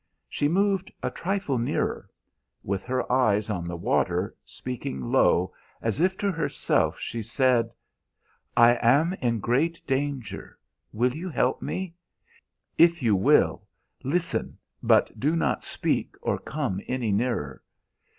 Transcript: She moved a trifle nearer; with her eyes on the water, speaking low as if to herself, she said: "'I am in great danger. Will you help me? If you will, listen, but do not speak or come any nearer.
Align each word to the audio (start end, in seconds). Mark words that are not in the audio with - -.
She 0.27 0.47
moved 0.47 0.91
a 1.03 1.11
trifle 1.11 1.59
nearer; 1.59 2.09
with 2.63 2.81
her 2.85 3.11
eyes 3.11 3.51
on 3.51 3.67
the 3.67 3.75
water, 3.75 4.35
speaking 4.43 4.99
low 5.11 5.53
as 5.79 5.99
if 5.99 6.17
to 6.17 6.31
herself, 6.31 6.99
she 6.99 7.21
said: 7.21 7.69
"'I 8.57 8.77
am 8.81 9.13
in 9.21 9.39
great 9.39 9.85
danger. 9.85 10.57
Will 10.91 11.13
you 11.13 11.29
help 11.29 11.61
me? 11.61 11.93
If 12.79 13.03
you 13.03 13.15
will, 13.15 13.67
listen, 14.03 14.57
but 14.81 15.19
do 15.19 15.35
not 15.35 15.63
speak 15.63 16.15
or 16.23 16.39
come 16.39 16.81
any 16.87 17.11
nearer. 17.11 17.61